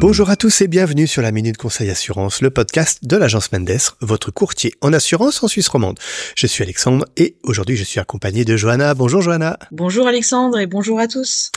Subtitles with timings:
[0.00, 3.80] Bonjour à tous et bienvenue sur la Minute Conseil Assurance, le podcast de l'agence Mendes,
[4.00, 5.98] votre courtier en assurance en Suisse romande.
[6.36, 8.94] Je suis Alexandre et aujourd'hui je suis accompagné de Johanna.
[8.94, 9.58] Bonjour Johanna.
[9.72, 11.50] Bonjour Alexandre et bonjour à tous.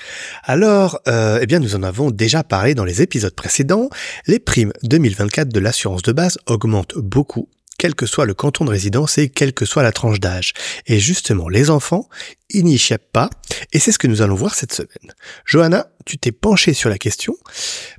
[0.44, 3.92] Alors, euh, eh bien nous en avons déjà parlé dans les épisodes précédents.
[4.26, 7.48] Les primes 2024 de l'assurance de base augmentent beaucoup
[7.82, 10.54] quel que soit le canton de résidence et quelle que soit la tranche d'âge.
[10.86, 12.08] Et justement, les enfants,
[12.52, 13.32] ils n'y échappent pas,
[13.74, 15.16] et c'est ce que nous allons voir cette semaine.
[15.46, 17.36] Johanna, tu t'es penchée sur la question.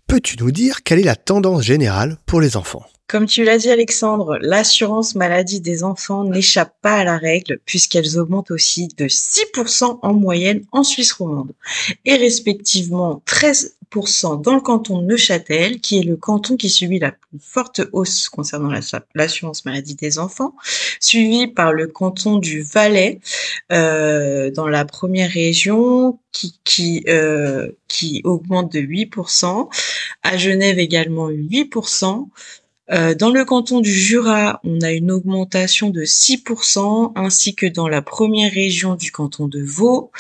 [0.07, 2.85] Peux-tu nous dire quelle est la tendance générale pour les enfants?
[3.09, 8.21] Comme tu l'as dit Alexandre, l'assurance maladie des enfants n'échappe pas à la règle puisqu'elles
[8.21, 11.53] augmentent aussi de 6% en moyenne en Suisse romande
[12.05, 17.13] et respectivement 13 dans le canton de Neuchâtel, qui est le canton qui subit la
[17.13, 18.73] plus forte hausse concernant
[19.15, 20.55] l'assurance maladie des enfants,
[20.99, 23.21] suivi par le canton du Valais
[23.71, 29.69] euh, dans la première région qui qui, euh, qui augmente de 8%,
[30.23, 32.29] à Genève également 8%.
[32.91, 37.89] Euh, dans le canton du Jura, on a une augmentation de 6%, ainsi que dans
[37.89, 40.11] la première région du canton de Vaud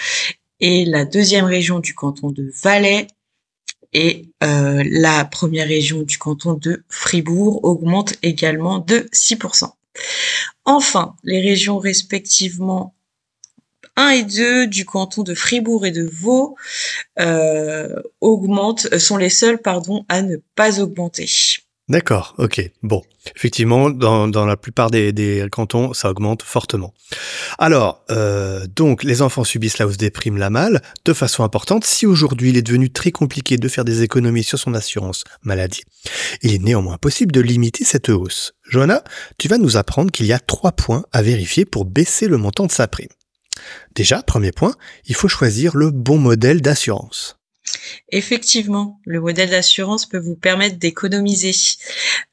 [0.60, 3.08] et la deuxième région du canton de Valais
[3.92, 9.70] et euh, la première région du canton de Fribourg augmente également de 6%.
[10.64, 12.94] Enfin, les régions respectivement
[13.96, 16.56] 1 et 2 du canton de Fribourg et de Vaud
[17.20, 21.28] euh, augmentent, sont les seuls pardon, à ne pas augmenter.
[21.88, 22.70] D'accord, ok.
[22.84, 23.02] Bon,
[23.34, 26.94] effectivement, dans, dans la plupart des, des, cantons, ça augmente fortement.
[27.58, 31.84] Alors, euh, donc, les enfants subissent la hausse des primes la malle de façon importante.
[31.84, 35.82] Si aujourd'hui il est devenu très compliqué de faire des économies sur son assurance maladie,
[36.42, 38.52] il est néanmoins possible de limiter cette hausse.
[38.62, 39.02] Johanna,
[39.36, 42.66] tu vas nous apprendre qu'il y a trois points à vérifier pour baisser le montant
[42.66, 43.08] de sa prime.
[43.96, 44.74] Déjà, premier point,
[45.06, 47.41] il faut choisir le bon modèle d'assurance.
[48.10, 51.52] Effectivement, le modèle d'assurance peut vous permettre d'économiser.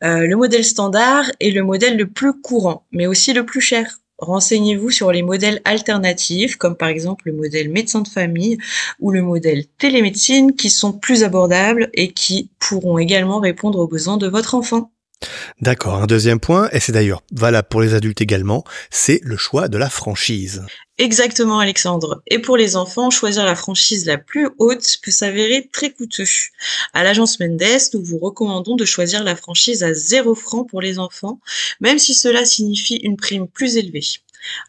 [0.03, 3.99] Euh, le modèle standard est le modèle le plus courant, mais aussi le plus cher.
[4.17, 8.57] Renseignez-vous sur les modèles alternatifs, comme par exemple le modèle médecin de famille
[8.99, 14.17] ou le modèle télémédecine, qui sont plus abordables et qui pourront également répondre aux besoins
[14.17, 14.91] de votre enfant.
[15.61, 15.95] D'accord.
[15.95, 19.77] Un deuxième point, et c'est d'ailleurs valable pour les adultes également, c'est le choix de
[19.77, 20.63] la franchise.
[20.97, 22.21] Exactement, Alexandre.
[22.27, 26.25] Et pour les enfants, choisir la franchise la plus haute peut s'avérer très coûteux.
[26.93, 27.63] À l'agence Mendes,
[27.93, 31.39] nous vous recommandons de choisir la franchise à 0 francs pour les enfants,
[31.79, 34.03] même si cela signifie une prime plus élevée.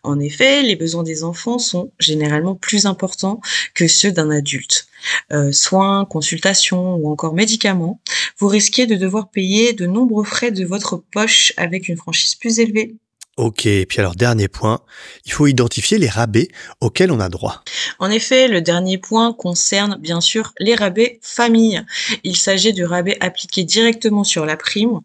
[0.02, 3.40] En effet, les besoins des enfants sont généralement plus importants
[3.74, 4.86] que ceux d'un adulte.
[5.32, 8.00] Euh, soins, consultations ou encore médicaments,
[8.38, 12.58] vous risquez de devoir payer de nombreux frais de votre poche avec une franchise plus
[12.60, 12.96] élevée.
[13.40, 14.82] Ok, et puis alors dernier point,
[15.24, 16.48] il faut identifier les rabais
[16.82, 17.64] auxquels on a droit.
[17.98, 21.82] En effet, le dernier point concerne bien sûr les rabais famille.
[22.22, 25.00] Il s'agit de rabais appliqués directement sur la prime.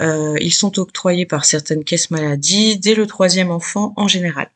[0.00, 4.48] Euh, ils sont octroyés par certaines caisses maladies dès le troisième enfant en général.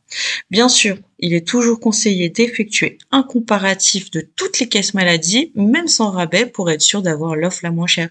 [0.53, 5.89] Bien sûr, il est toujours conseillé d'effectuer un comparatif de toutes les caisses maladies, même
[5.89, 8.11] sans rabais, pour être sûr d'avoir l'offre la moins chère.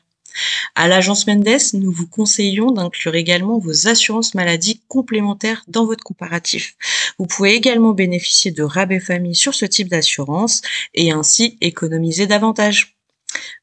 [0.75, 6.75] À l'agence Mendes, nous vous conseillons d'inclure également vos assurances maladie complémentaires dans votre comparatif.
[7.17, 10.61] Vous pouvez également bénéficier de rabais famille sur ce type d'assurance
[10.93, 12.97] et ainsi économiser davantage.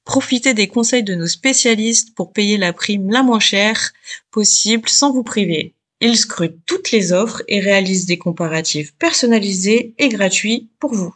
[0.04, 3.92] Profitez des conseils de nos spécialistes pour payer la prime la moins chère
[4.30, 5.74] possible sans vous priver.
[6.00, 11.14] Ils scrutent toutes les offres et réalisent des comparatifs personnalisés et gratuits pour vous.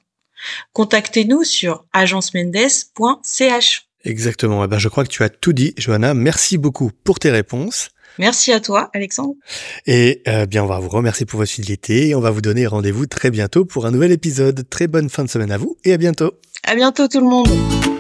[0.73, 3.86] Contactez-nous sur agencemendes.ch.
[4.07, 4.65] Exactement.
[4.65, 6.15] Eh ben, je crois que tu as tout dit, Johanna.
[6.15, 7.91] Merci beaucoup pour tes réponses.
[8.19, 9.35] Merci à toi, Alexandre.
[9.87, 12.67] Et euh, bien, on va vous remercier pour votre fidélité et on va vous donner
[12.67, 14.65] rendez-vous très bientôt pour un nouvel épisode.
[14.71, 16.33] Très bonne fin de semaine à vous et à bientôt.
[16.65, 17.96] À bientôt tout le monde.